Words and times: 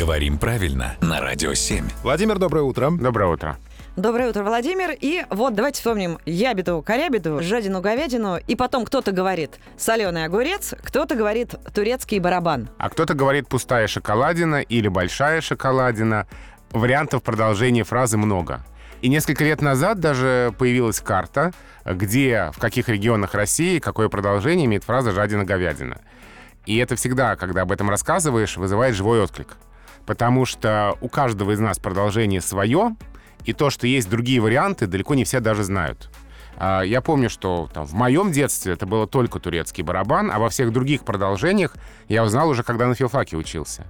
Говорим 0.00 0.38
правильно 0.38 0.96
на 1.02 1.20
Радио 1.20 1.52
7. 1.52 1.86
Владимир, 2.02 2.38
доброе 2.38 2.62
утро. 2.62 2.90
Доброе 2.90 3.28
утро. 3.28 3.58
Доброе 3.96 4.30
утро, 4.30 4.42
Владимир. 4.42 4.96
И 4.98 5.26
вот 5.28 5.54
давайте 5.54 5.76
вспомним 5.76 6.18
ябеду, 6.24 6.80
корябеду, 6.80 7.42
жадину, 7.42 7.82
говядину. 7.82 8.38
И 8.38 8.56
потом 8.56 8.86
кто-то 8.86 9.12
говорит 9.12 9.60
соленый 9.76 10.24
огурец, 10.24 10.72
кто-то 10.82 11.16
говорит 11.16 11.54
турецкий 11.74 12.18
барабан. 12.18 12.70
А 12.78 12.88
кто-то 12.88 13.12
говорит 13.12 13.48
пустая 13.48 13.88
шоколадина 13.88 14.62
или 14.62 14.88
большая 14.88 15.42
шоколадина. 15.42 16.26
Вариантов 16.70 17.22
продолжения 17.22 17.84
фразы 17.84 18.16
много. 18.16 18.64
И 19.02 19.08
несколько 19.10 19.44
лет 19.44 19.60
назад 19.60 20.00
даже 20.00 20.54
появилась 20.58 21.00
карта, 21.00 21.52
где, 21.84 22.50
в 22.54 22.58
каких 22.58 22.88
регионах 22.88 23.34
России, 23.34 23.80
какое 23.80 24.08
продолжение 24.08 24.64
имеет 24.64 24.84
фраза 24.84 25.12
«жадина-говядина». 25.12 26.00
И 26.64 26.78
это 26.78 26.96
всегда, 26.96 27.36
когда 27.36 27.62
об 27.62 27.72
этом 27.72 27.90
рассказываешь, 27.90 28.56
вызывает 28.56 28.94
живой 28.94 29.22
отклик. 29.22 29.58
Потому 30.10 30.44
что 30.44 30.96
у 31.00 31.08
каждого 31.08 31.52
из 31.52 31.60
нас 31.60 31.78
продолжение 31.78 32.40
свое, 32.40 32.96
и 33.44 33.52
то, 33.52 33.70
что 33.70 33.86
есть 33.86 34.10
другие 34.10 34.40
варианты, 34.40 34.88
далеко 34.88 35.14
не 35.14 35.22
все 35.22 35.38
даже 35.38 35.62
знают. 35.62 36.10
А, 36.56 36.80
Я 36.82 37.00
помню, 37.00 37.30
что 37.30 37.70
там, 37.72 37.86
в 37.86 37.92
моем 37.92 38.32
детстве 38.32 38.72
это 38.72 38.86
было 38.86 39.06
только 39.06 39.38
турецкий 39.38 39.84
барабан, 39.84 40.32
а 40.32 40.40
во 40.40 40.48
всех 40.48 40.72
других 40.72 41.04
продолжениях 41.04 41.76
я 42.08 42.24
узнал 42.24 42.48
уже, 42.48 42.64
когда 42.64 42.88
на 42.88 42.96
филфаке 42.96 43.36
учился. 43.36 43.86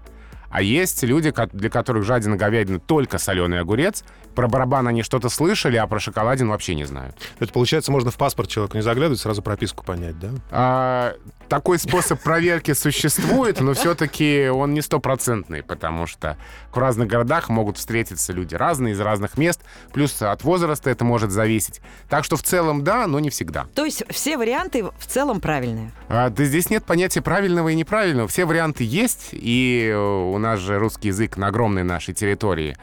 А 0.51 0.61
есть 0.61 1.02
люди, 1.05 1.33
для 1.55 1.70
которых 1.70 2.05
жадина 2.05 2.37
говядина 2.37 2.80
только 2.80 3.16
соленый 3.16 3.61
огурец. 3.61 4.05
Про 4.34 4.47
барабан 4.47 4.89
они 4.89 5.02
что-то 5.02 5.30
слышали, 5.30 5.77
а 5.78 5.87
про 5.87 6.00
шоколадину 6.00 6.50
вообще 6.50 6.75
не 6.75 6.84
знают. 6.84 7.16
Это 7.39 7.50
получается, 7.50 7.92
можно 7.92 8.11
в 8.11 8.16
паспорт 8.19 8.50
человеку 8.50 8.77
не 8.77 8.83
заглядывать, 8.83 9.20
сразу 9.20 9.41
прописку 9.41 9.84
понять, 9.87 10.19
да? 10.19 10.28
А, 10.50 11.14
такой 11.50 11.78
способ 11.80 12.22
проверки 12.22 12.72
существует, 12.72 13.60
но 13.60 13.74
все-таки 13.74 14.48
он 14.48 14.72
не 14.72 14.80
стопроцентный, 14.80 15.62
потому 15.62 16.06
что 16.06 16.38
в 16.72 16.78
разных 16.78 17.08
городах 17.08 17.48
могут 17.48 17.77
встретиться 17.77 18.32
люди 18.32 18.54
разные, 18.54 18.95
из 18.95 19.00
разных 19.00 19.36
мест, 19.36 19.60
плюс 19.92 20.22
от 20.22 20.44
возраста 20.44 20.88
это 20.88 21.05
может 21.05 21.33
зависеть. 21.33 21.83
Так 22.08 22.25
что 22.25 22.36
в 22.36 22.42
целом 22.42 22.84
да, 22.84 23.06
но 23.08 23.19
не 23.19 23.30
всегда. 23.30 23.66
То 23.75 23.84
есть 23.84 24.05
все 24.10 24.38
варианты 24.38 24.84
в 24.84 25.06
целом 25.06 25.41
правильные. 25.41 25.91
А, 26.08 26.30
да 26.30 26.44
здесь 26.44 26.70
нет 26.70 26.84
понятия 26.84 27.20
правильного 27.20 27.70
и 27.70 27.75
неправильного. 27.75 28.28
Все 28.28 28.44
варианты 28.44 28.84
есть, 28.84 29.30
и 29.32 29.91
э, 29.92 29.98
у 29.98 30.38
нас 30.38 30.60
же 30.60 30.78
русский 30.78 31.08
язык 31.08 31.36
на 31.36 31.48
огромной 31.48 31.82
нашей 31.82 32.14
территории 32.14 32.77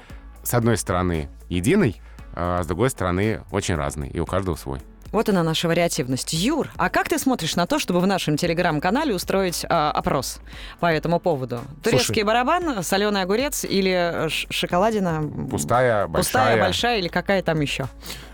с 0.43 0.53
одной 0.53 0.77
стороны 0.77 1.29
единый, 1.47 2.01
а 2.33 2.61
с 2.61 2.67
другой 2.67 2.89
стороны 2.89 3.43
очень 3.51 3.75
разный, 3.75 4.09
и 4.09 4.19
у 4.19 4.25
каждого 4.25 4.55
свой. 4.57 4.81
Вот 5.11 5.29
она 5.29 5.43
наша 5.43 5.67
вариативность. 5.67 6.33
Юр, 6.33 6.69
а 6.77 6.89
как 6.89 7.09
ты 7.09 7.17
смотришь 7.17 7.55
на 7.55 7.65
то, 7.65 7.79
чтобы 7.79 7.99
в 7.99 8.07
нашем 8.07 8.37
телеграм-канале 8.37 9.13
устроить 9.13 9.65
а, 9.69 9.91
опрос 9.91 10.39
по 10.79 10.87
этому 10.87 11.19
поводу? 11.19 11.61
Турецкий 11.83 12.05
Слушай. 12.07 12.23
барабан, 12.23 12.83
соленый 12.83 13.21
огурец 13.21 13.63
или 13.63 14.27
ш- 14.29 14.47
шоколадина? 14.49 15.23
Пустая, 15.49 16.07
большая. 16.07 16.23
Пустая, 16.23 16.59
большая 16.61 16.99
или 16.99 17.07
какая 17.07 17.41
там 17.41 17.59
еще? 17.61 17.87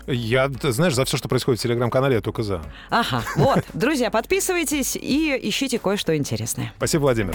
Я, 0.06 0.50
знаешь, 0.62 0.94
за 0.94 1.04
все, 1.04 1.16
что 1.16 1.28
происходит 1.28 1.60
в 1.60 1.62
телеграм-канале, 1.62 2.16
я 2.16 2.20
только 2.20 2.42
за. 2.42 2.60
Ага, 2.90 3.22
вот. 3.36 3.64
Друзья, 3.72 4.10
подписывайтесь 4.10 4.96
и 4.96 5.38
ищите 5.42 5.78
кое-что 5.78 6.16
интересное. 6.16 6.72
Спасибо, 6.76 7.02
Владимир. 7.02 7.34